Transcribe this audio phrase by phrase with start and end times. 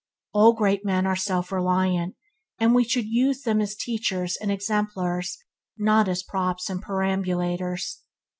[0.33, 2.15] All great men are self reliant,
[2.59, 5.37] and we should use them as teachers and exemplars
[5.77, 7.99] and not as props and perambulators.